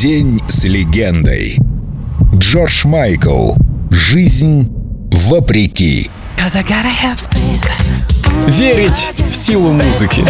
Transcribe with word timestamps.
День 0.00 0.40
с 0.46 0.62
легендой. 0.62 1.58
Джордж 2.32 2.86
Майкл. 2.86 3.54
Жизнь 3.90 4.70
вопреки. 5.10 6.08
Верить 8.46 9.12
в 9.28 9.34
силу 9.34 9.72
музыки. 9.72 10.24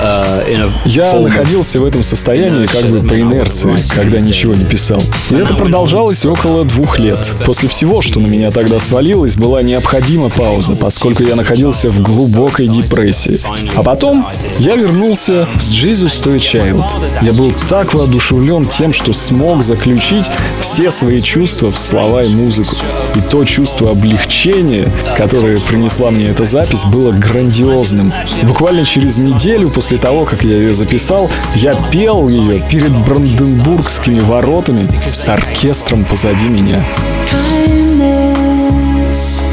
Uh, 0.00 0.70
Я 0.84 1.18
находился 1.18 1.80
в 1.80 1.84
этом 1.84 2.02
состоянии 2.02 2.66
как 2.66 2.86
бы 2.86 3.02
по 3.02 3.18
инерции, 3.18 3.82
когда 3.94 4.20
ничего 4.20 4.54
не 4.54 4.64
писал. 4.64 5.02
И 5.30 5.34
это 5.34 5.54
продолжалось 5.54 6.24
около 6.24 6.64
двух 6.64 6.98
лет. 6.98 7.34
После 7.44 7.68
всего, 7.68 8.02
что 8.02 8.20
на 8.20 8.26
меня 8.26 8.50
тогда 8.50 8.78
свалилось, 8.78 9.36
была 9.36 9.62
необходима 9.62 10.28
пауза, 10.28 10.76
поскольку 10.76 11.24
я 11.24 11.34
находился 11.34 11.90
в 11.90 12.00
глубокой 12.00 12.68
депрессии. 12.68 13.40
А 13.76 13.82
потом 13.82 14.26
я 14.58 14.76
вернулся 14.76 15.48
с 15.58 15.72
Jesus 15.72 16.22
to 16.22 16.34
a 16.34 16.36
Child. 16.36 17.24
Я 17.24 17.32
был 17.32 17.52
так 17.68 17.94
воодушевлен 17.94 18.64
тем, 18.66 18.92
что 18.92 19.12
смог 19.12 19.64
заключить 19.64 20.30
все 20.60 20.90
свои 20.90 21.20
чувства 21.20 21.70
в 21.70 21.78
слова 21.78 22.22
и 22.22 22.28
музыку. 22.28 22.76
И 23.16 23.20
то 23.30 23.44
чувство 23.44 23.90
облегчения, 23.90 24.88
которое 25.16 25.58
принесла 25.58 26.10
мне 26.10 26.26
эта 26.26 26.44
запись, 26.44 26.84
было 26.84 27.12
грандиозным. 27.12 28.12
Буквально 28.42 28.84
через 28.84 28.99
неделю 29.18 29.70
после 29.70 29.98
того, 29.98 30.24
как 30.24 30.44
я 30.44 30.56
ее 30.56 30.74
записал, 30.74 31.30
я 31.54 31.76
пел 31.90 32.28
ее 32.28 32.62
перед 32.70 32.92
Бранденбургскими 33.04 34.20
воротами 34.20 34.88
с 35.08 35.28
оркестром 35.28 36.04
позади 36.04 36.48
меня. 36.48 36.84
kindness 37.30 39.49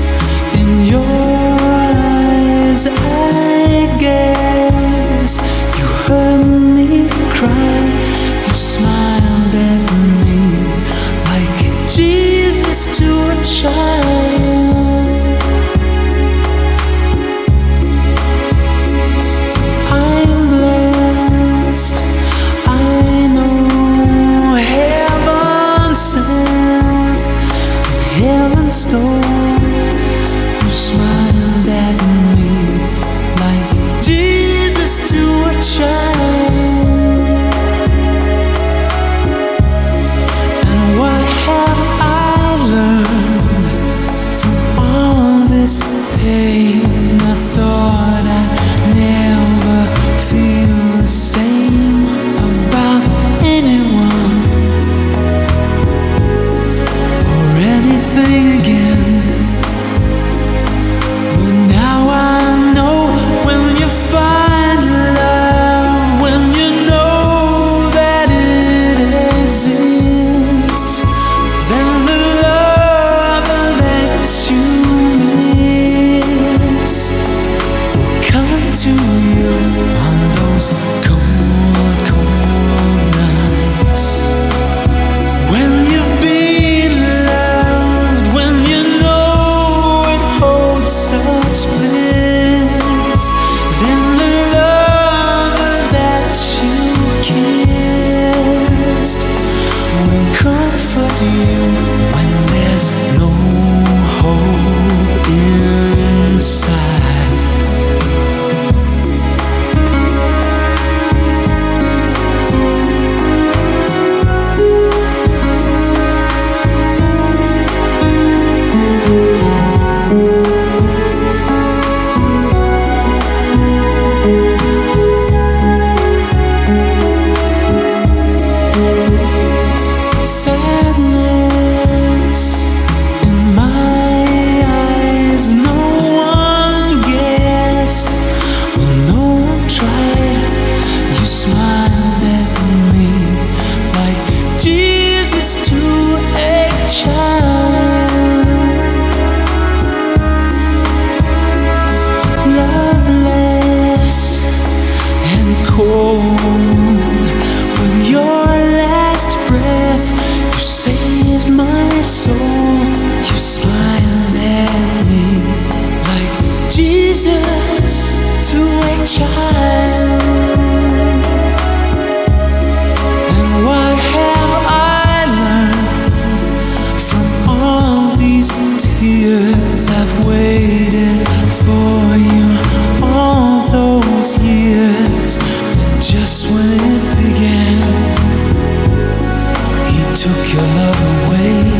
took 190.18 190.52
your 190.52 190.64
love 190.64 191.30
away. 191.30 191.77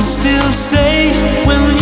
I 0.00 0.02
still 0.02 0.50
say, 0.50 1.12
when 1.44 1.79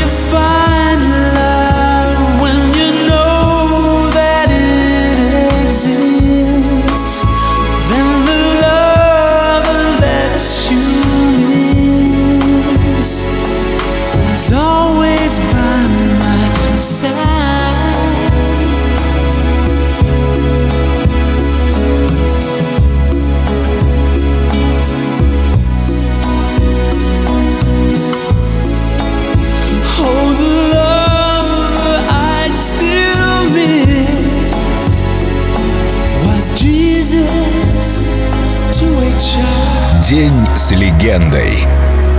День 40.08 40.46
с 40.56 40.70
легендой. 40.70 41.66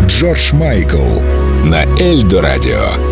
Джордж 0.06 0.54
Майкл 0.54 1.22
на 1.64 1.86
Эльдо 2.00 2.40
радио. 2.40 3.09